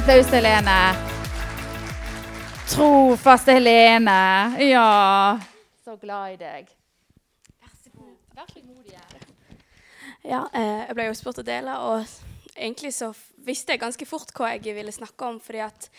[0.00, 0.78] applaus til Helene.
[2.68, 4.12] Trofaste Helene.
[4.64, 5.38] Ja.
[5.84, 6.70] Så glad i deg.
[7.60, 8.14] Vær så god.
[8.34, 9.34] Vær så god igjen.
[10.24, 12.06] Ja, eh, jeg ble jo spurt å dele, og
[12.54, 13.10] egentlig så
[13.44, 15.90] visste jeg ganske fort hva jeg ville snakke om, fordi at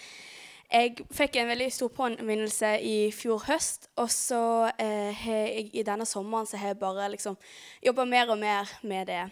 [0.72, 4.44] jeg fikk en veldig stor påminnelse i fjor høst, og så
[4.82, 7.38] eh, har jeg i denne sommeren så har jeg bare liksom
[7.86, 9.28] jobba mer og mer med det.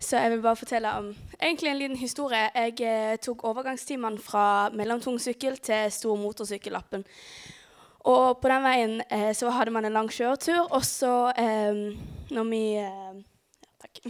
[0.00, 2.48] Så jeg vil bare fortelle om egentlig en liten historie.
[2.54, 7.04] Jeg eh, tok overgangstimene fra mellomtung sykkel til stor motorsykkellappen.
[8.08, 11.92] Og på den veien eh, så hadde man en lang kjøretur, og så eh,
[12.32, 13.20] når vi eh,
[13.60, 14.02] ja, Takk.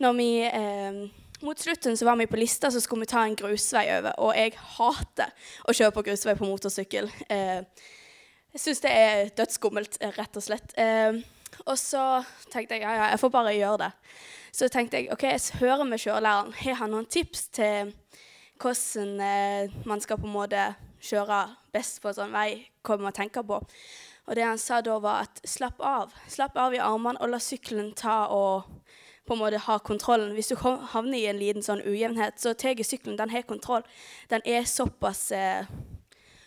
[0.00, 1.04] Når vi eh,
[1.44, 4.14] Mot slutten så var vi på lista, så skulle vi ta en grusvei over.
[4.24, 7.10] Og jeg hater å kjøre på grusvei på motorsykkel.
[7.28, 7.60] Eh,
[8.56, 10.72] jeg syns det er dødsskummelt, rett og slett.
[11.64, 13.92] Og så tenkte jeg ja, ja, jeg får bare gjøre det.
[14.56, 16.54] Så tenkte jeg ok, jeg hører med kjørelæreren.
[16.62, 17.92] Har han noen tips til
[18.62, 20.68] hvordan eh, man skal på en måte
[21.04, 21.42] kjøre
[21.74, 22.66] best på en sånn vei?
[22.86, 23.60] Hva man tenker på?
[24.26, 26.14] Og det han sa da, var at slapp av.
[26.28, 28.66] Slapp av i armene og la sykkelen ta og
[29.26, 30.34] på en måte ha kontrollen.
[30.34, 33.86] Hvis du havner i en liten sånn ujevnhet, så tar sykkelen den har kontroll.
[34.30, 35.66] Den er såpass eh,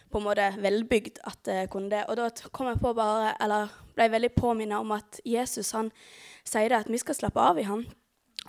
[0.09, 2.05] på en måte velbygd at det kunne det.
[2.09, 5.91] Og da kom jeg på bare, eller ble veldig påminnet om at Jesus han
[6.47, 7.85] sier det at vi skal slappe av i han.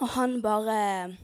[0.00, 1.17] Og han bare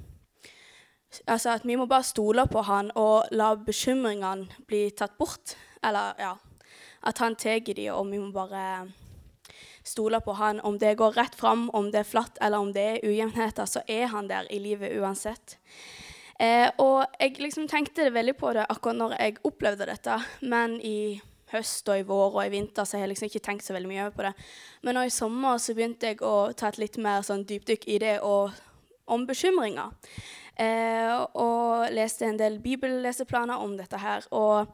[1.31, 5.55] Altså at vi må bare stole på han og la bekymringene bli tatt bort.
[5.81, 6.35] Eller ja
[7.07, 8.91] At han tar de, og vi må bare
[9.85, 10.61] stole på han.
[10.61, 13.81] Om det går rett fram, om det er flatt eller om det er ujevnheter, så
[13.89, 15.57] er han der i livet uansett.
[16.39, 21.17] Eh, og jeg liksom tenkte veldig på det akkurat når jeg opplevde dette, men i
[21.53, 23.91] høst og i vår og i vinter så har jeg liksom ikke tenkt så veldig
[23.91, 24.33] mye over på det.
[24.85, 28.01] Men nå i sommer så begynte jeg å ta et litt mer sånn dypdykk i
[28.03, 28.57] det og
[29.07, 29.95] om bekymringer.
[30.59, 34.27] Eh, og leste en del bibelleseplaner om dette her.
[34.35, 34.67] Og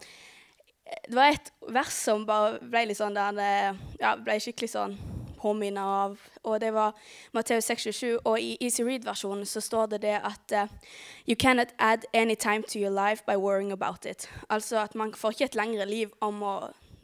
[1.08, 3.53] det var et vers som bare ble litt sånn der det
[4.00, 4.97] ja, ble skikkelig sånn
[5.42, 6.16] påminnet av.
[6.42, 6.94] Og det var
[7.34, 8.22] Matteus 6,27.
[8.25, 10.94] Og i Easy Read-versjonen så står det det at uh,
[11.26, 14.31] You cannot add any time to your life by worrying about it.
[14.48, 16.54] Altså at man får ikke et lengre liv om å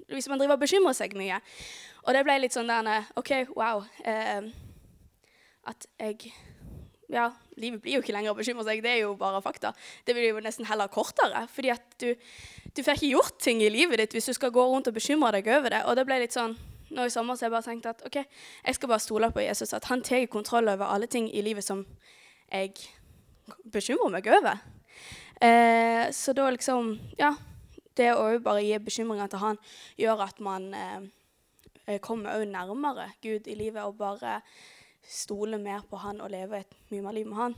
[0.09, 1.37] Hvis man driver og bekymrer seg mye.
[2.07, 3.83] Og det ble litt sånn der OK, wow.
[4.07, 4.49] Uh,
[5.69, 6.33] at jeg
[7.09, 8.83] ja, livet blir jo ikke lenger å bekymre seg.
[8.85, 9.73] Det er jo bare fakta.
[10.05, 11.47] Det blir jo nesten heller kortere.
[11.53, 12.13] fordi at du,
[12.77, 15.33] du får ikke gjort ting i livet ditt hvis du skal gå rundt og bekymre
[15.39, 15.83] deg over det.
[15.89, 16.57] Og det ble litt sånn,
[16.91, 18.17] nå i sommer så har jeg bare tenkt at ok,
[18.67, 19.75] jeg skal bare stole på Jesus.
[19.77, 21.85] At han tar kontroll over alle ting i livet som
[22.53, 22.75] jeg
[23.73, 24.63] bekymrer meg over.
[25.41, 27.35] Eh, så da liksom Ja.
[27.99, 29.57] Det å bare gi bekymringer til han
[29.99, 34.37] gjør at man eh, kommer nærmere Gud i livet og bare
[35.03, 37.57] stole mer på han og leve et mye mer liv med han.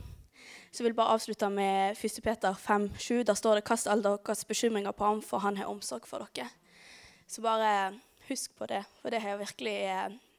[0.71, 2.23] Så jeg vil bare avslutte med 1.
[2.23, 3.23] Peter 5,7.
[3.23, 6.49] Der står det 'Kast alle deres bekymringer på ham, for han har omsorg for dere'.
[7.27, 7.99] Så bare
[8.31, 9.75] husk på det, for det har jeg virkelig,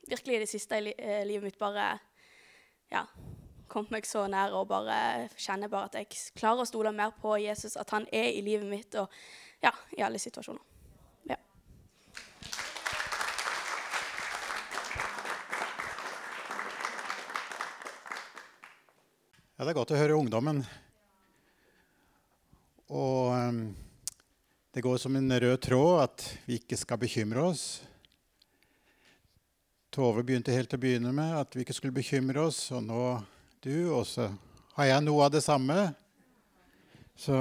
[0.09, 1.93] virkelig i det siste i eh, livet mitt bare
[2.93, 3.07] ja,
[3.73, 7.39] kommet meg så nær og bare kjenner bare at jeg klarer å stole mer på
[7.41, 9.13] Jesus, at han er i livet mitt og
[9.63, 10.65] ja, i alle situasjoner.
[19.63, 20.57] Ja, det er godt å høre ungdommen.
[22.91, 23.61] Og um,
[24.73, 27.83] det går som en rød tråd at vi ikke skal bekymre oss.
[29.93, 33.03] Tove begynte helt til å begynne med at vi ikke skulle bekymre oss, og nå
[33.61, 33.93] du.
[33.93, 34.31] Og så
[34.79, 35.77] har jeg noe av det samme.
[37.21, 37.37] Så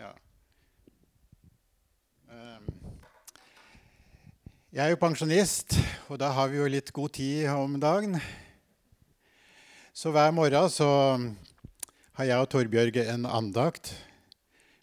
[0.00, 0.08] ja.
[2.32, 2.70] Um,
[4.72, 5.76] jeg er jo pensjonist,
[6.08, 8.16] og da har vi jo litt god tid om dagen.
[9.92, 10.88] Så hver morgen så
[12.16, 13.92] har jeg og Torbjørg en andakt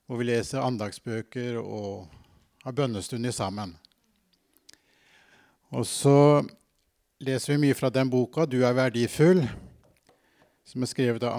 [0.09, 2.08] hvor vi leser andagsbøker og
[2.66, 3.75] har bønnestunder sammen.
[5.69, 6.42] Og så
[7.22, 9.45] leser vi mye fra den boka 'Du er verdifull',
[10.66, 11.38] som er skrevet av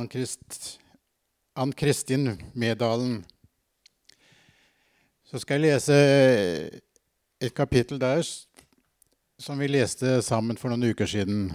[1.57, 3.25] Ann Kristin Medalen.
[5.25, 6.81] Så skal jeg lese
[7.41, 8.23] et kapittel der
[9.39, 11.51] som vi leste sammen for noen uker siden.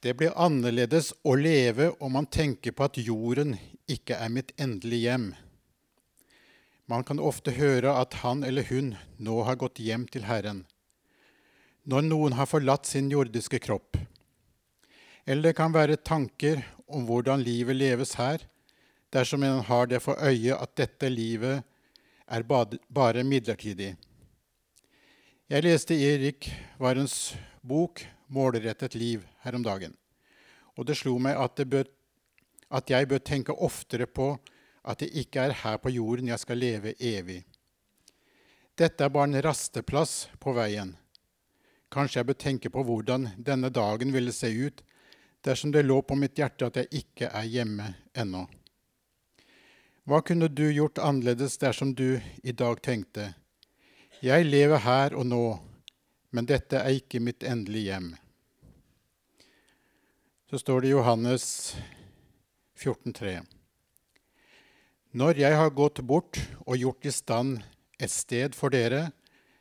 [0.00, 3.58] Det blir annerledes å leve om man tenker på at jorden
[3.88, 5.34] ikke er mitt endelige hjem.
[6.90, 10.64] Man kan ofte høre at han eller hun nå har gått hjem til Herren.
[11.86, 13.94] Når noen har forlatt sin jordiske kropp.
[15.22, 18.42] Eller det kan være tanker om hvordan livet leves her,
[19.14, 21.62] dersom en har det for øye at dette livet
[22.26, 23.94] er bare midlertidig.
[25.50, 29.94] Jeg leste Erik Varens bok 'Målrettet liv' her om dagen.
[30.78, 31.84] Og det slo meg at bør,
[32.70, 34.38] at jeg bør tenke oftere på
[34.82, 37.42] at det ikke er her på jorden jeg skal leve evig.
[38.78, 40.94] Dette er bare en rasteplass på veien.
[41.92, 44.80] Kanskje jeg bør tenke på hvordan denne dagen ville se ut
[45.44, 48.46] dersom det lå på mitt hjerte at jeg ikke er hjemme ennå.
[50.08, 53.34] Hva kunne du gjort annerledes dersom du i dag tenkte
[54.22, 55.44] Jeg lever her og nå,
[56.30, 58.10] men dette er ikke mitt endelige hjem.
[60.50, 61.46] Så står det i Johannes
[62.76, 63.59] 14,3.
[65.10, 67.56] Når jeg har gått bort og gjort i stand
[67.98, 69.08] et sted for dere,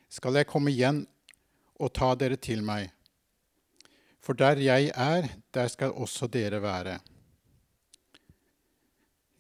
[0.06, 1.00] skal jeg komme igjen
[1.82, 2.92] og ta dere til meg.
[4.22, 7.00] For der jeg er, der skal også dere være.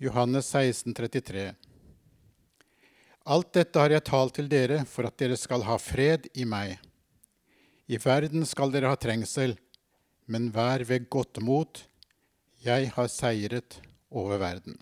[0.01, 1.45] Johannes 16, 33.
[3.29, 6.79] Alt dette har jeg talt til dere for at dere skal ha fred i meg.
[7.85, 9.59] I verden skal dere ha trengsel,
[10.25, 11.85] men vær ved godt mot.
[12.65, 13.77] Jeg har seiret
[14.09, 14.79] over verden.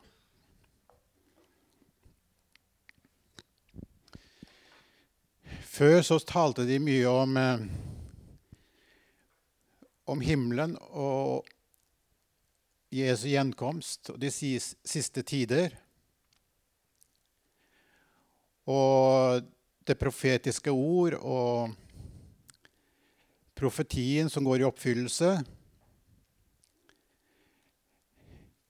[5.78, 7.60] Før så talte de mye om, eh,
[10.10, 11.46] om himmelen og
[12.90, 15.76] Jesu gjenkomst og de siste tider.
[18.66, 19.46] Og
[19.86, 21.78] det profetiske ord og
[23.54, 25.32] profetien som går i oppfyllelse.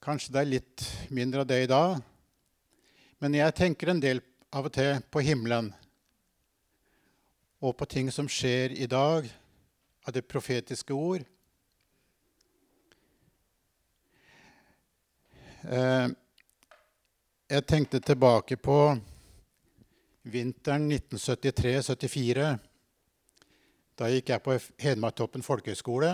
[0.03, 2.01] Kanskje det er litt mindre av det i dag.
[3.23, 5.71] Men jeg tenker en del av og til på himmelen
[7.61, 9.25] og på ting som skjer i dag
[10.05, 11.25] av det profetiske ord.
[15.67, 16.07] Eh,
[17.47, 18.79] jeg tenkte tilbake på
[20.27, 22.47] vinteren 1973-74.
[23.97, 26.11] Da gikk jeg på Hedmarktoppen folkehøgskole.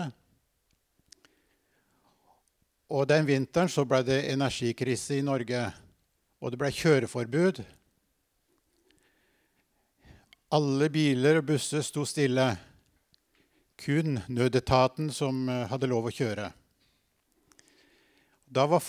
[2.94, 5.66] Og den vinteren så ble det energikrise i Norge,
[6.40, 7.64] og det ble kjøreforbud.
[10.52, 12.50] Alle biler og busser sto stille.
[13.80, 16.50] Kun nødetaten som eh, hadde lov å kjøre.
[18.44, 18.84] Da var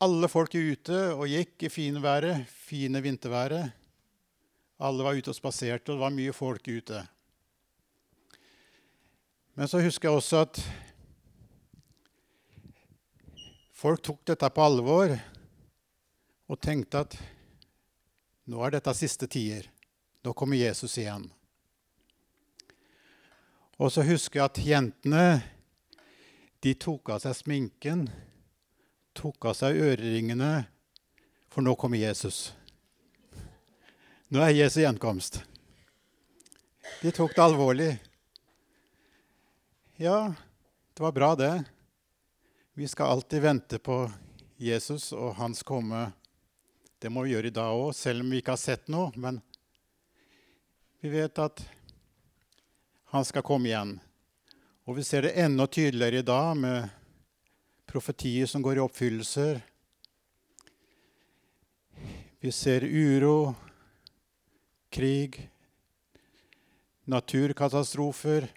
[0.00, 3.74] alle folk ute og gikk i fine været, fine vinterværet.
[4.80, 7.02] Alle var ute og spaserte, og det var mye folk ute.
[9.58, 10.62] Men så husker jeg også at
[13.76, 15.12] folk tok dette på alvor
[16.50, 17.18] og tenkte at
[18.48, 19.68] nå er dette siste tider.
[20.22, 21.30] Nå kommer Jesus igjen.
[23.80, 25.24] Og så husker jeg at jentene
[26.60, 28.04] de tok av seg sminken,
[29.16, 30.66] tok av seg øreringene,
[31.48, 32.50] for nå kommer Jesus.
[34.28, 35.40] Nå er Jesu gjenkomst.
[37.00, 37.90] De tok det alvorlig.
[39.96, 40.34] Ja,
[40.92, 41.54] det var bra, det.
[42.76, 44.04] Vi skal alltid vente på
[44.60, 46.10] Jesus og hans komme.
[47.00, 49.08] Det må vi gjøre i dag òg, selv om vi ikke har sett noe.
[49.16, 49.40] Men
[51.00, 51.62] vi vet at
[53.10, 53.96] han skal komme igjen.
[54.84, 56.88] Og vi ser det enda tydeligere i dag med
[57.88, 59.60] profetier som går i oppfyllelser.
[62.40, 63.54] Vi ser uro,
[64.92, 65.40] krig,
[67.08, 68.48] naturkatastrofer.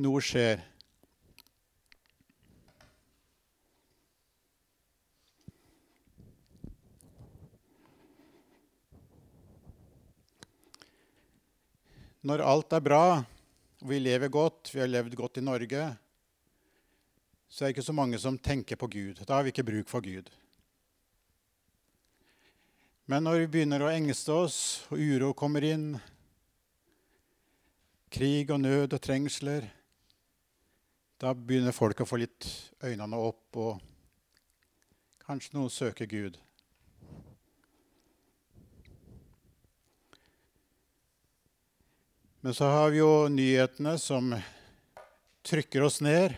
[0.00, 0.69] Noe skjer.
[12.20, 13.04] Når alt er bra,
[13.80, 15.84] og vi lever godt, vi har levd godt i Norge,
[17.48, 19.22] så er det ikke så mange som tenker på Gud.
[19.24, 20.28] Da har vi ikke bruk for Gud.
[23.08, 24.58] Men når vi begynner å engste oss,
[24.92, 25.94] og uro kommer inn,
[28.12, 29.64] krig og nød og trengsler,
[31.20, 32.46] da begynner folk å få litt
[32.84, 33.80] øynene opp, og
[35.24, 36.36] kanskje noen søker Gud.
[42.40, 44.32] Men så har vi jo nyhetene som
[45.42, 46.34] trykker oss ned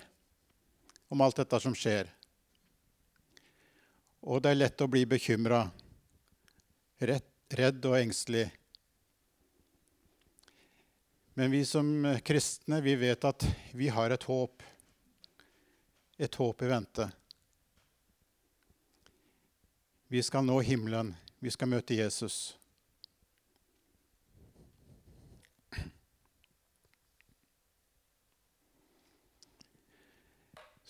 [1.09, 2.09] om alt dette som skjer.
[4.27, 5.61] Og det er lett å bli bekymra,
[6.99, 8.49] redd og engstelig.
[11.39, 11.93] Men vi som
[12.27, 14.63] kristne vi vet at vi har et håp.
[16.19, 17.07] Et håp i vente.
[20.11, 21.15] Vi skal nå himmelen.
[21.39, 22.57] Vi skal møte Jesus.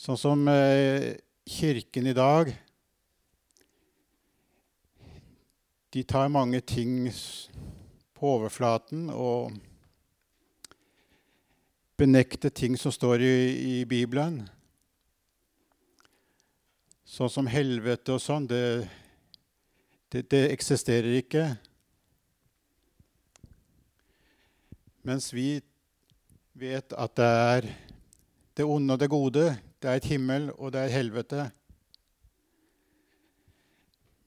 [0.02, 1.12] Sånn som eh,
[1.46, 2.48] Kirken i dag
[5.94, 7.04] De tar mange ting
[8.18, 9.54] på overflaten og
[12.02, 14.40] benekter ting som står i, i Bibelen.
[17.06, 18.88] Sånn som helvete og sånn, det,
[20.10, 21.48] det, det eksisterer ikke.
[25.06, 25.60] Mens vi
[26.58, 27.76] vet at det er
[28.58, 29.52] det onde og det gode.
[29.82, 31.48] Det er et himmel, og det er helvete.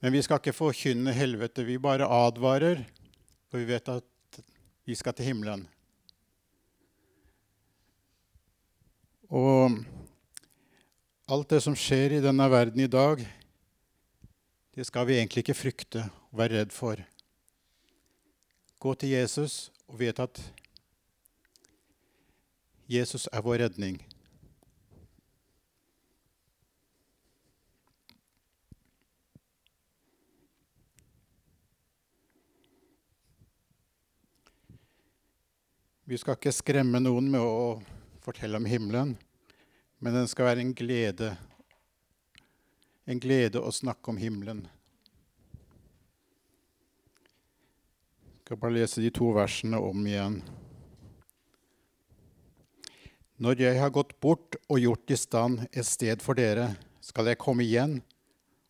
[0.03, 1.63] Men vi skal ikke forkynne helvete.
[1.63, 2.81] Vi bare advarer,
[3.47, 4.39] for vi vet at
[4.85, 5.63] vi skal til himmelen.
[9.31, 9.79] Og
[11.31, 13.23] alt det som skjer i denne verden i dag,
[14.75, 16.99] det skal vi egentlig ikke frykte og være redd for.
[18.79, 20.43] Gå til Jesus og vet at
[22.91, 23.97] Jesus er vår redning.
[36.15, 37.81] Vi skal ikke skremme noen med å
[38.23, 39.09] fortelle om himmelen,
[39.99, 41.33] men den skal være en glede.
[43.03, 44.61] En glede å snakke om himmelen.
[48.29, 50.39] Jeg skal bare lese de to versene om igjen.
[53.35, 57.43] Når jeg har gått bort og gjort i stand et sted for dere, skal jeg
[57.43, 57.99] komme igjen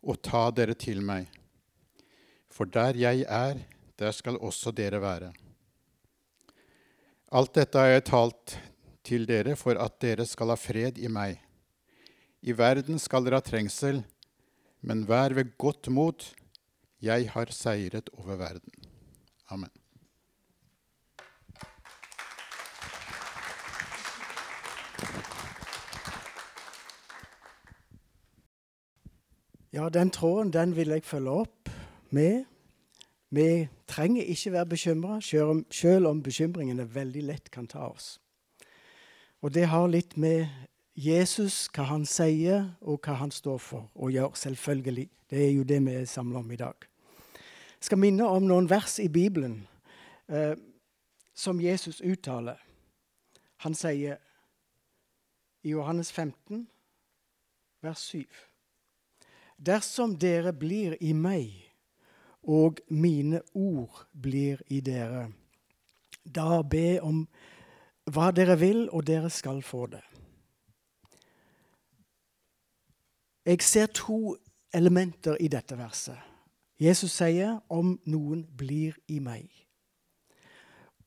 [0.01, 1.29] og ta dere til meg.
[2.49, 3.67] For der jeg er,
[4.01, 5.35] der skal også dere være.
[7.35, 8.53] Alt dette har jeg talt
[9.03, 11.41] til dere for at dere skal ha fred i meg.
[12.39, 14.05] I verden skal dere ha trengsel,
[14.79, 16.23] men vær ved godt mot.
[17.03, 18.87] Jeg har seiret over verden.
[19.51, 19.73] Amen.
[29.75, 31.75] Ja, den tråden den vil jeg følge opp
[32.15, 32.45] med.
[33.29, 38.19] Vi trenger ikke være bekymra, sjøl om bekymringene veldig lett kan ta oss.
[39.41, 40.47] Og det har litt med
[40.95, 44.31] Jesus, hva han sier, og hva han står for og gjør.
[44.33, 45.09] Selvfølgelig.
[45.29, 46.87] Det er jo det vi er samla om i dag.
[47.75, 49.67] Jeg skal minne om noen vers i Bibelen
[50.29, 50.55] eh,
[51.33, 52.57] som Jesus uttaler.
[53.65, 54.17] Han sier
[55.65, 56.67] i Johannes 15,
[57.81, 58.23] vers 7
[59.57, 61.64] Dersom dere blir i meg,
[62.45, 65.31] og mine ord blir i dere,
[66.25, 67.25] da be om
[68.05, 70.03] hva dere vil, og dere skal få det.
[73.45, 74.37] Jeg ser to
[74.73, 76.17] elementer i dette verset.
[76.79, 79.65] Jesus sier 'om noen blir i meg'.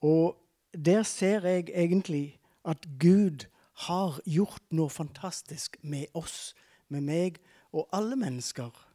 [0.00, 0.36] Og
[0.84, 6.54] der ser jeg egentlig at Gud har gjort noe fantastisk med oss,
[6.88, 7.38] med meg
[7.72, 8.87] og alle mennesker.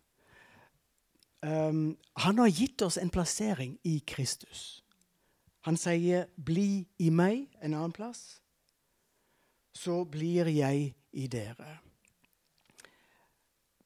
[1.43, 4.83] Um, han har gitt oss en plassering i Kristus.
[5.63, 8.41] Han sier 'bli i meg' en annen plass.
[9.73, 11.79] Så blir jeg i dere.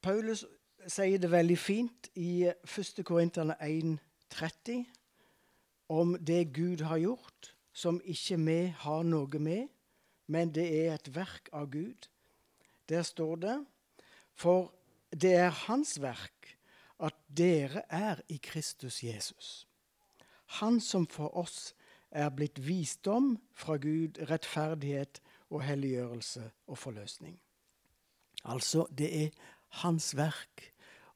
[0.02, 0.44] Paulus
[0.86, 3.04] sier det veldig fint i 1.
[3.04, 4.84] Korinterne 1,30
[5.88, 9.68] om det Gud har gjort, som ikke vi har noe med,
[10.26, 12.08] men det er et verk av Gud.
[12.88, 13.66] Der står det
[14.34, 14.72] For
[15.10, 16.57] det er Hans verk
[17.00, 19.66] at dere er i Kristus Jesus.
[20.60, 21.74] Han som for oss
[22.10, 27.38] er blitt visdom fra Gud, rettferdighet og helliggjørelse og forløsning.
[28.44, 29.28] Altså, det er
[29.82, 30.72] hans verk,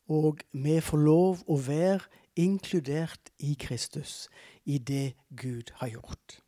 [0.09, 2.05] og vi får lov å være
[2.37, 4.29] inkludert i Kristus,
[4.65, 6.43] i det Gud har gjort.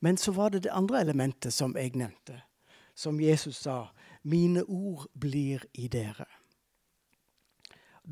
[0.00, 2.40] Men så var det det andre elementet som jeg nevnte,
[2.94, 3.88] som Jesus sa.
[4.22, 6.26] Mine ord blir i dere.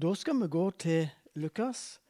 [0.03, 2.01] Da skal vi gå til Lukas.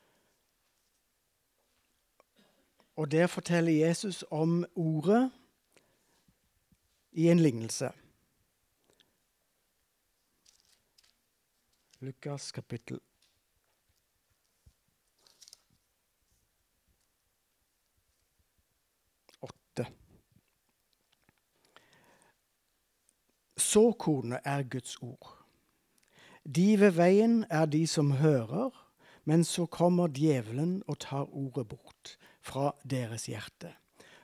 [2.96, 5.32] Og der forteller Jesus om ordet
[7.12, 7.90] i en lignelse.
[12.00, 13.00] Lukas kapittel
[19.40, 19.86] 8.
[23.56, 25.35] Såkornet er Guds ord.
[26.46, 28.70] De ved veien er de som hører,
[29.24, 33.72] men så kommer djevelen og tar ordet bort fra deres hjerte,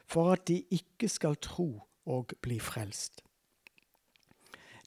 [0.07, 3.25] for at de ikke skal tro og bli frelst.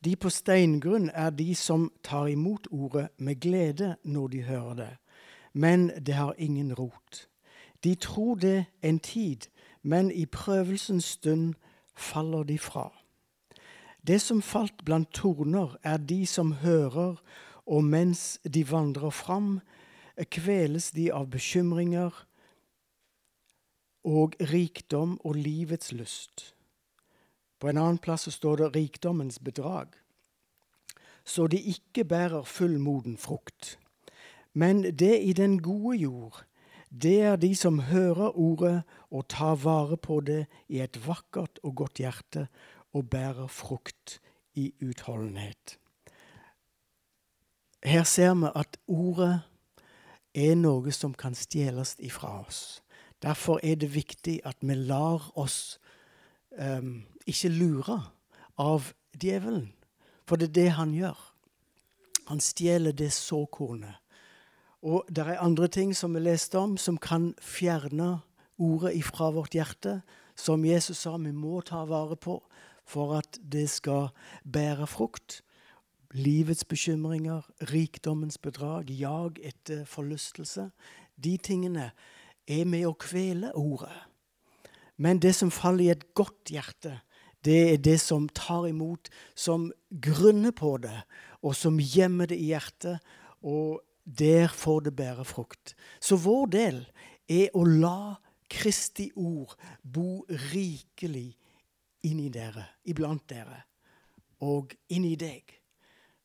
[0.06, 4.90] De på steingrunn er de som tar imot ordet med glede når de hører det,
[5.54, 7.28] men det har ingen rot.
[7.84, 9.50] De tror det en tid,
[9.82, 11.54] men i prøvelsens stund
[11.96, 12.92] faller de fra.
[14.08, 17.16] Det som falt blant torner, er de som hører,
[17.66, 19.60] og mens de vandrer fram,
[20.30, 22.14] kveles de av bekymringer
[24.06, 26.52] og rikdom og livets lyst.
[27.60, 29.98] På en annen plass står det 'rikdommens bedrag'.
[31.26, 33.80] så de ikke bærer fullmoden frukt.
[34.54, 36.46] Men det i den gode jord,
[37.02, 41.76] det er de som hører ordet og tar vare på det i et vakkert og
[41.76, 42.48] godt hjerte
[42.96, 44.20] og bærer frukt
[44.56, 45.78] i utholdenhet.
[47.84, 49.42] Her ser vi at ordet
[50.36, 52.82] er noe som kan stjeles ifra oss.
[53.22, 55.78] Derfor er det viktig at vi lar oss
[56.60, 58.00] um, ikke lure
[58.58, 59.74] av djevelen.
[60.26, 61.20] For det er det han gjør.
[62.32, 64.00] Han stjeler det såkornet.
[64.86, 68.20] Og det er andre ting som vi leste om, som kan fjerne
[68.58, 70.02] ordet ifra vårt hjerte.
[70.36, 72.40] Som Jesus sa, vi må ta vare på
[72.86, 74.10] for at det skal
[74.46, 75.42] bære frukt.
[76.14, 80.70] Livets bekymringer, rikdommens bedrag, jag etter forlystelse.
[81.18, 81.92] De tingene
[82.48, 83.96] er med å kvele ordet.
[84.98, 87.02] Men det som faller i et godt hjerte,
[87.46, 91.04] det er det som tar imot, som grunner på det,
[91.44, 93.04] og som gjemmer det i hjertet.
[93.46, 95.76] Og der får det bære frukt.
[96.00, 96.80] Så vår del
[97.30, 98.16] er å la
[98.50, 100.24] Kristi ord bo
[100.54, 101.34] rikelig
[102.06, 103.64] inni dere, iblant dere,
[104.46, 105.52] og inni deg.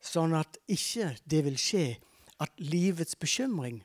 [0.01, 1.85] Sånn at ikke det vil skje
[2.41, 3.81] at livets bekymring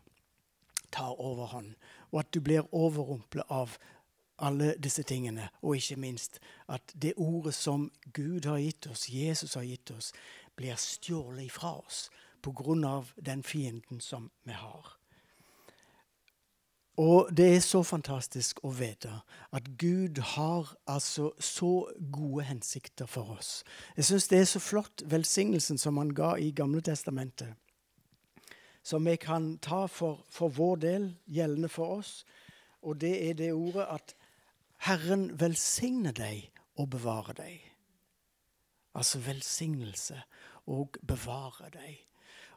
[0.95, 1.75] tar overhånd,
[2.13, 3.77] og at du blir overrumplet av
[4.39, 5.49] alle disse tingene.
[5.63, 6.41] Og ikke minst
[6.73, 10.13] at det ordet som Gud har gitt oss, Jesus har gitt oss,
[10.57, 12.07] blir stjålet ifra oss
[12.43, 13.05] pga.
[13.17, 14.97] den fienden som vi har.
[16.97, 19.11] Og det er så fantastisk å vite
[19.53, 23.65] at Gud har altså så gode hensikter for oss.
[23.97, 27.53] Jeg syns det er så flott velsignelsen som han ga i Gamle Testamentet,
[28.83, 32.25] som vi kan ta for, for vår del, gjeldende for oss.
[32.81, 34.17] Og det er det ordet at
[34.89, 36.49] Herren velsigne deg
[36.81, 37.61] og bevare deg.
[38.97, 40.17] Altså velsignelse
[40.65, 42.07] og bevare deg.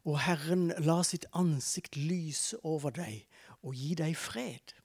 [0.07, 3.25] Og Herren la sitt ansikt lyse over deg
[3.63, 4.75] og gi deg fred.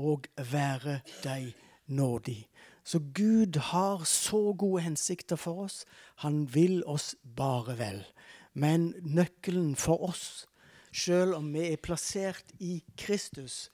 [0.00, 1.52] Og være deg
[1.86, 2.46] nådig.
[2.84, 5.84] Så Gud har så gode hensikter for oss.
[6.16, 8.04] Han vil oss bare vel.
[8.52, 10.46] Men nøkkelen for oss,
[10.92, 13.70] sjøl om vi er plassert i Kristus,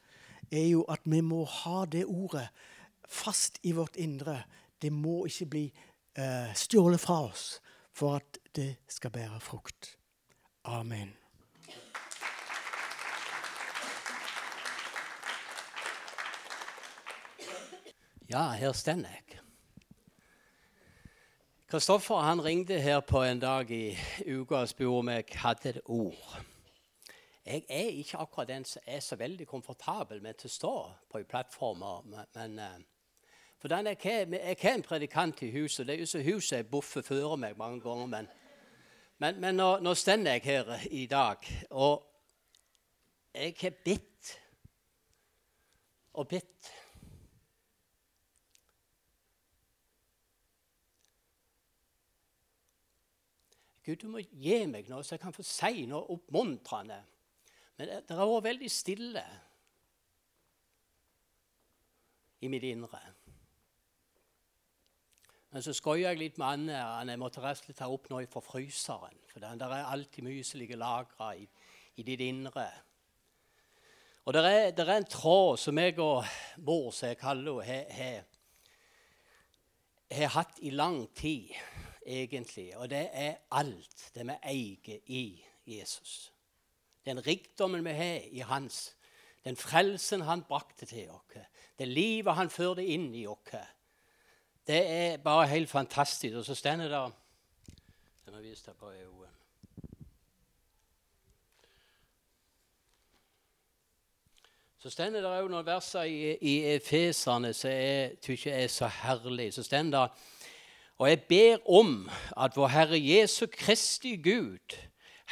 [0.50, 2.48] er jo at vi må ha det ordet
[3.09, 4.42] fast i vårt indre.
[4.83, 5.64] Det må ikke bli
[6.18, 7.61] uh, stjålet fra oss
[7.92, 9.96] for at det skal bære frukt.
[10.64, 11.19] Amen.
[18.31, 19.40] Ja, her står jeg.
[21.66, 25.81] Kristoffer han ringte her på en dag i uka og spurte om jeg hadde et
[25.85, 26.37] ord.
[27.47, 30.75] Jeg er ikke akkurat den som er så veldig komfortabel med å stå
[31.11, 31.83] på en plattform.
[31.83, 32.79] Uh,
[33.59, 35.87] for den er ikke en predikant i huset.
[35.87, 38.07] Det er jo så huset jeg buffer før meg mange ganger.
[38.07, 38.29] Men,
[39.19, 42.07] men, men nå, nå står jeg her i dag, og
[43.35, 44.37] jeg har bitt
[46.14, 46.71] og bitt.
[53.87, 56.99] Gud, du må gi meg noe så jeg kan få si noe oppmuntrende.
[57.81, 59.23] Men det, har vært veldig stille
[62.45, 63.01] i mitt indre.
[65.51, 66.69] Men så skøyer jeg litt med.
[66.77, 69.16] Anne jeg måtte rett og slett ta opp noe fra fryseren.
[69.31, 71.49] For det er alltid mye som ligger lagra i,
[71.97, 72.69] i, ditt indre.
[74.29, 76.21] Og det er, er, en tråd som jeg og
[76.62, 78.12] mor, som jeg kaller henne,
[80.11, 81.55] har hatt i lang tid,
[82.06, 82.76] egentlig.
[82.76, 85.24] Og det er alt det vi eier i
[85.66, 86.30] Jesus
[87.04, 88.96] den rikdommen vi har i hans,
[89.44, 91.38] den frelsen han brakte til oss,
[91.78, 93.54] det livet han førte inn i oss.
[94.66, 96.36] Det er bare helt fantastisk.
[96.36, 97.10] Og så står det der
[98.24, 99.24] Den har vist deg på EU.
[104.78, 109.50] Så står det òg noen verser i, i Efeserne som jeg syns er så herlig.
[109.54, 110.04] Så står det
[111.00, 114.76] Og jeg ber om at vår Herre Jesu Kristi Gud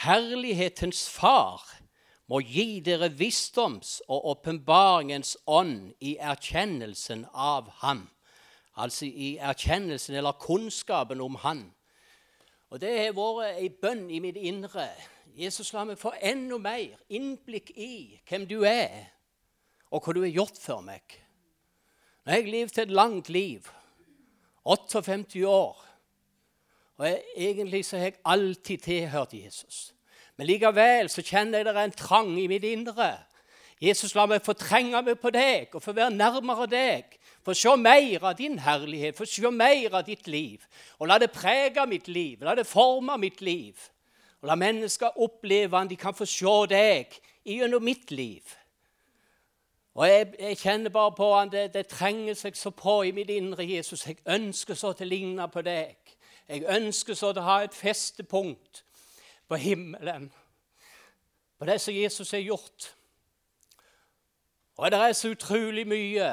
[0.01, 1.61] Herlighetens Far
[2.29, 8.07] må gi dere visdoms- og åpenbaringens ånd i erkjennelsen av Ham.
[8.77, 11.75] Altså i erkjennelsen eller kunnskapen om Han.
[12.71, 14.89] Og Det har vært ei bønn i mitt indre.
[15.37, 19.05] Jesus, la meg få enda mer innblikk i hvem du er,
[19.91, 21.03] og hva du har gjort for meg.
[22.25, 23.69] Nå har jeg levd et langt liv,
[24.69, 25.85] 58 år.
[26.99, 29.95] Og jeg, egentlig så har jeg alltid tilhørt Jesus.
[30.37, 33.13] Men likevel så kjenner jeg det er en trang i mitt indre.
[33.83, 37.15] Jesus, la meg få trenge meg på deg og få være nærmere deg.
[37.47, 40.65] Få se mer av din herlighet, få se mer av ditt liv.
[40.99, 43.79] Og la det prege mitt liv, la det forme mitt liv.
[44.43, 47.15] Og la mennesker oppleve at de kan få se deg
[47.47, 48.43] gjennom mitt liv.
[49.99, 53.33] Og jeg, jeg, kjenner bare på at det, det, trenger seg så på i mitt
[53.35, 54.05] indre Jesus.
[54.07, 56.13] Jeg ønsker så til å ligne på deg.
[56.47, 58.85] Jeg ønsker så til å ha et festepunkt
[59.51, 60.29] på himmelen.
[61.59, 62.93] På det som Jesus har gjort.
[64.79, 66.31] Og det er så utrolig mye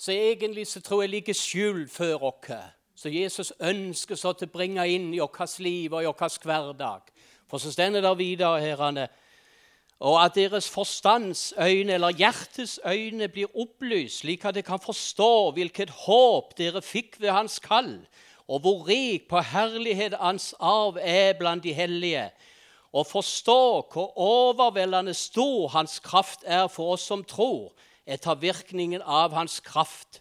[0.00, 2.54] som egentlig så tror jeg ligger skjult før oss.
[2.96, 7.12] Så Jesus ønsker så til å bringe inn i vårt liv og i vår hverdag.
[7.52, 9.10] For så stender det videre herrene,
[10.02, 15.92] og at deres forstandsøyne eller hjertes øyne, blir opplyst, slik at de kan forstå hvilket
[16.02, 18.00] håp dere fikk ved hans kall,
[18.50, 22.30] og hvor rik på herlighet hans arv er blant de hellige,
[22.92, 27.70] og forstå hvor overveldende stor hans kraft er for oss som tror,
[28.02, 30.18] etter virkningen av hans kraft.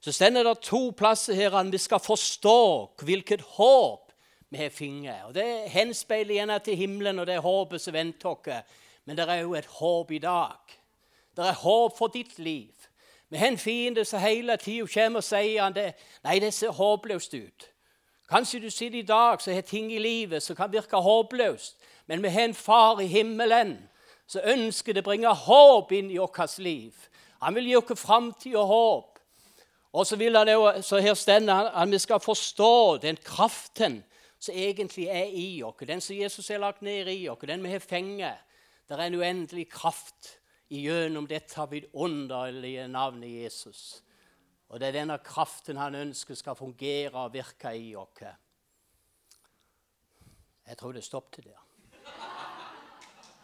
[0.00, 2.62] Så stender det to plasser her at vi skal forstå
[3.04, 4.08] hvilket håp
[4.48, 5.34] vi har fått.
[5.36, 8.80] Det henspeiler igjen til himmelen og det håpet som venter oss.
[9.04, 10.78] Men det er jo et håp i dag.
[11.36, 12.72] Det er håp for ditt liv.
[13.28, 15.94] Vi har en fiende som hele tida kommer og sier han det.
[16.24, 17.68] Nei, det ser håpløst ut.
[18.28, 21.78] Kanskje du sitter i dag som har ting i livet som kan virke håpløst.
[22.06, 23.78] Men vi har en far i himmelen
[24.26, 26.92] som ønsker det bringe håp inn i vårt liv.
[27.42, 29.18] Han vil gi oss framtid og håp.
[29.92, 34.02] Og så vil han jo, så her stender at vi skal forstå den kraften
[34.40, 35.84] som egentlig er i oss.
[35.86, 38.24] Den som Jesus har lagt ned i oss, den vi har fengt.
[38.88, 40.38] Det er en uendelig kraft
[40.72, 44.04] gjennom dette vidunderlige navnet Jesus.
[44.68, 48.22] Og det er denne kraften han ønsker skal fungere og virke i oss.
[50.66, 51.60] Jeg tror det stoppet der.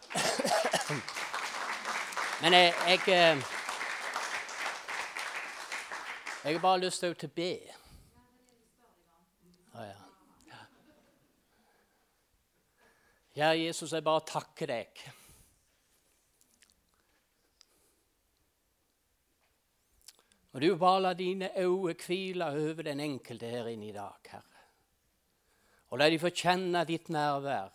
[2.41, 3.37] Men jeg, jeg, eh,
[6.43, 7.79] jeg har bare lyst til å be.
[13.39, 15.01] Kjære Jesus, jeg bare takker deg.
[20.53, 24.43] Og du bare la dine øyne hvile over den enkelte her inne i dag, Herre.
[25.89, 27.69] Og la de få kjenne ditt nærvær.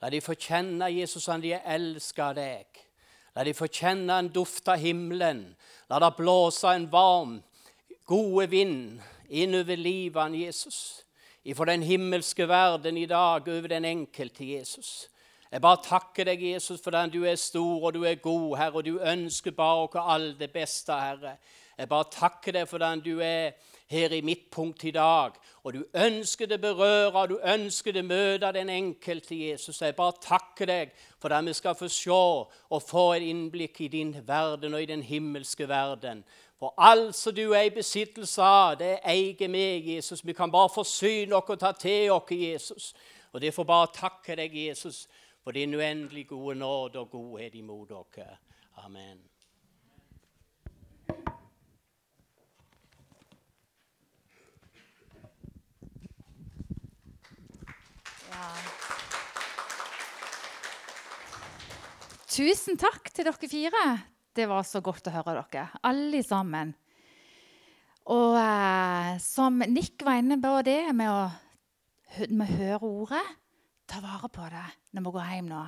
[0.00, 2.80] La de få kjenne Jesus han de elsker deg.
[3.36, 5.44] La de få kjenne en duft av himmelen.
[5.90, 7.38] La det blåse en varm,
[8.08, 11.04] gode vind innover livet Jesus.
[11.44, 15.08] Ifra den himmelske verden i dag over den enkelte Jesus.
[15.50, 18.76] Jeg bare takker deg, Jesus, for den du er stor og du er god, Herre,
[18.76, 21.36] og du ønsker bare oss all det beste, Herre.
[21.80, 23.54] Jeg bare takker deg for den du er
[23.88, 25.32] her i mitt punkt i dag.
[25.64, 29.80] Og du ønsker det berøre, du ønsker det møte den enkelte Jesus.
[29.80, 33.88] Jeg bare takker deg for at vi skal få se og få et innblikk i
[33.88, 36.20] din verden og i den himmelske verden.
[36.60, 40.20] For alt som du er i besittelse av, det eier meg, Jesus.
[40.20, 42.92] Vi kan bare forsyne oss og ta til oss, Jesus.
[43.32, 45.06] Og derfor bare takke deg, Jesus,
[45.40, 48.24] for din uendelig gode nåde og godhet imot oss.
[48.84, 49.29] Amen.
[62.30, 63.84] Tusen takk til dere fire.
[64.30, 66.70] Det var så godt å høre dere, alle sammen.
[68.14, 71.24] Og eh, som Nick var inne på det med å,
[72.30, 73.26] med å høre ordet
[73.90, 75.60] Ta vare på det når vi går hjem nå,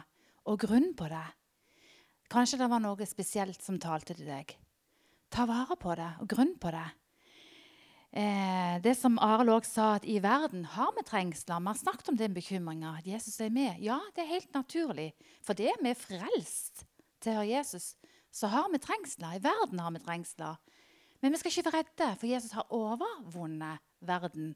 [0.46, 1.25] og grunn på det.
[2.31, 4.55] Kanskje det var noe spesielt som talte til deg.
[5.35, 6.85] Ta vare på det og grunn på det.
[8.12, 11.61] Eh, det som Arild òg sa, at i verden har vi trengsler.
[11.61, 12.98] Vi har snakket om den bekymringa.
[12.98, 13.81] At Jesus er med.
[13.81, 15.12] Ja, det er helt naturlig.
[15.42, 16.85] For det er vi frelst
[17.31, 17.94] høre Jesus.
[18.33, 19.37] Så har vi trengsler.
[19.37, 20.59] I verden har vi trengsler.
[21.22, 24.55] Men vi skal ikke være redde, for Jesus har overvunnet verden.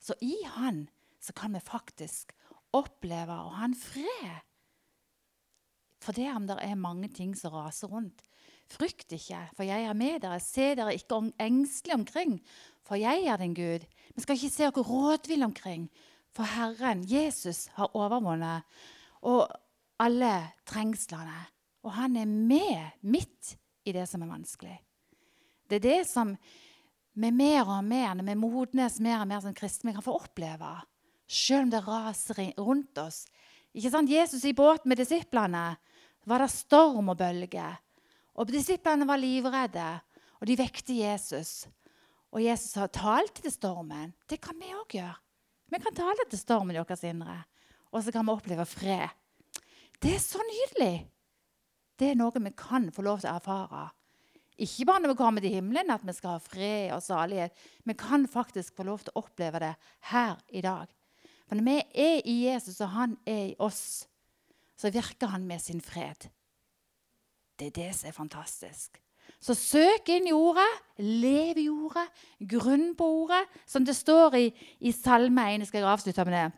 [0.00, 0.88] Så i Han
[1.20, 2.34] så kan vi faktisk
[2.72, 4.42] oppleve å ha en fred.
[6.02, 8.24] For det om det er mange ting som raser rundt.
[8.70, 10.40] Frykt ikke, for jeg er med dere.
[10.40, 12.38] Se dere ikke engstelig omkring,
[12.86, 13.84] for jeg er din Gud.
[14.14, 15.90] Vi skal ikke se dere rådvill omkring,
[16.32, 18.62] for Herren, Jesus, har overvunnet
[19.22, 19.48] og
[20.00, 20.32] alle
[20.66, 21.42] trengslene.
[21.82, 24.76] Og han er med midt i det som er vanskelig.
[25.68, 26.34] Det er det som
[27.12, 30.70] vi mer og mer, når vi modnes mer og mer som kristne, kan få oppleve.
[31.28, 33.24] Selv om det raser rundt oss.
[33.72, 34.10] Ikke sant?
[34.10, 35.72] Jesus i båten med disiplene
[36.28, 37.80] var det storm og bølger.
[38.38, 39.88] Og Disiplene var livredde,
[40.40, 41.66] og de vekte Jesus.
[42.32, 44.14] Og Jesus har talt til stormen.
[44.28, 45.18] Det kan vi òg gjøre.
[45.72, 47.38] Vi kan tale til stormen i vårt indre,
[47.92, 49.08] og så kan vi oppleve fred.
[50.02, 51.08] Det er så nydelig!
[51.96, 53.82] Det er noe vi kan få lov til å erfare
[54.58, 57.54] Ikke bare når vi kommer til himmelen, at vi skal ha fred og salighet.
[57.84, 59.72] Vi kan faktisk få lov til å oppleve det
[60.10, 60.90] her i dag.
[61.46, 64.06] For når vi er i Jesus, og han er i oss,
[64.76, 66.28] så virker han med sin fred.
[67.62, 68.96] Det er det som er fantastisk.
[69.38, 70.66] Så søk inn i ordet,
[70.98, 72.08] lev i ordet,
[72.50, 74.48] grunn på ordet, som det står i,
[74.82, 75.68] i Salme 1.
[75.68, 76.48] Skal jeg avslutte med det?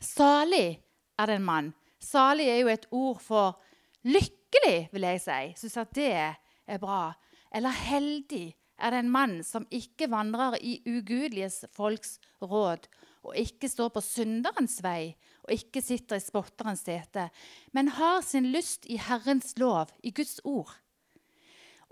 [0.00, 0.80] Salig
[1.20, 1.68] er det en mann.
[2.00, 3.60] Salig er jo et ord for
[4.08, 5.38] lykkelig, vil jeg si.
[5.60, 7.12] Syns at det er bra.
[7.52, 8.46] Eller heldig
[8.80, 12.88] er det en mann som ikke vandrer i ugudelige folks råd,
[13.22, 15.14] og ikke står på synderens vei,
[15.46, 17.28] og ikke sitter i spotterens sete,
[17.74, 20.70] men har sin lyst i Herrens lov, i Guds ord,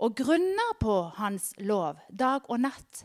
[0.01, 3.03] og grunner på Hans lov dag og natt.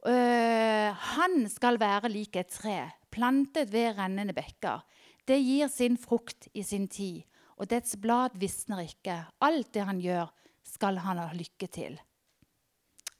[0.00, 2.78] Uh, han skal være lik et tre,
[3.12, 4.80] plantet ved rennende bekker.
[5.28, 7.26] Det gir sin frukt i sin tid,
[7.60, 9.18] og dets blad visner ikke.
[9.44, 10.32] Alt det han gjør,
[10.64, 12.00] skal han ha lykke til.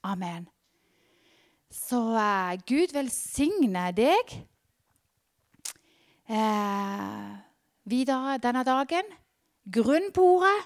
[0.07, 0.49] Amen.
[1.71, 4.33] Så eh, Gud velsigne deg
[6.27, 7.29] eh,
[7.87, 9.13] videre denne dagen.
[9.71, 10.57] Grunn på ordet.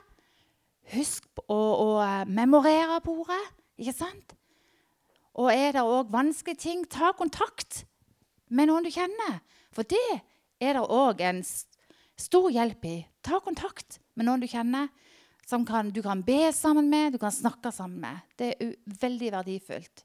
[0.96, 1.90] Husk å, å
[2.30, 3.42] memorere på ordet,
[3.82, 4.36] ikke sant?
[5.36, 7.84] Og er det òg vanskelige ting, ta kontakt
[8.54, 9.40] med noen du kjenner.
[9.74, 10.22] For det
[10.62, 12.96] er det òg en stor hjelp i.
[13.26, 14.88] Ta kontakt med noen du kjenner,
[15.46, 18.22] som kan, du kan be sammen med, du kan snakke sammen med.
[18.38, 20.05] Det er veldig verdifullt.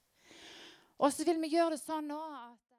[1.00, 2.69] Og så vil vi gjøre det sånn nå at